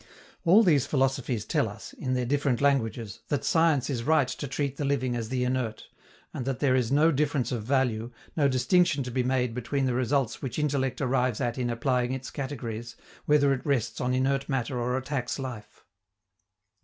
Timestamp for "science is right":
3.45-4.27